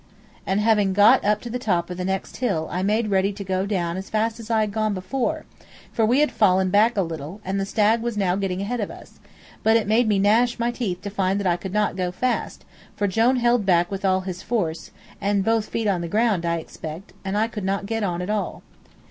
And 0.47 0.59
having 0.59 0.93
got 0.93 1.23
up 1.23 1.41
to 1.41 1.49
the 1.51 1.59
top 1.59 1.91
of 1.91 1.97
the 1.97 2.03
next 2.03 2.37
hill 2.37 2.67
I 2.71 2.81
made 2.81 3.11
ready 3.11 3.31
to 3.33 3.43
go 3.43 3.67
down 3.67 3.97
as 3.97 4.09
fast 4.09 4.39
as 4.39 4.49
I 4.49 4.61
had 4.61 4.71
gone 4.73 4.95
before, 4.95 5.45
for 5.93 6.07
we 6.07 6.21
had 6.21 6.31
fallen 6.31 6.71
back 6.71 6.97
a 6.97 7.03
little, 7.03 7.39
and 7.45 7.59
the 7.59 7.67
stag 7.67 8.01
was 8.01 8.17
now 8.17 8.35
getting 8.35 8.63
ahead 8.63 8.79
of 8.79 8.89
us; 8.89 9.19
but 9.61 9.77
it 9.77 9.85
made 9.87 10.07
me 10.07 10.17
gnash 10.17 10.57
my 10.57 10.71
teeth 10.71 11.03
to 11.03 11.11
find 11.11 11.39
that 11.39 11.45
I 11.45 11.55
could 11.55 11.71
not 11.71 11.95
go 11.95 12.11
fast, 12.11 12.65
for 12.95 13.05
Jone 13.05 13.35
held 13.35 13.63
back 13.63 13.91
with 13.91 14.03
all 14.03 14.21
his 14.21 14.41
force 14.41 14.89
(and 15.21 15.45
both 15.45 15.69
feet 15.69 15.85
on 15.87 16.01
the 16.01 16.07
ground, 16.07 16.47
I 16.47 16.57
expect), 16.57 17.13
and 17.23 17.37
I 17.37 17.47
could 17.47 17.63
not 17.63 17.85
get 17.85 18.01
on 18.01 18.23
at 18.23 18.29
all. 18.31 18.63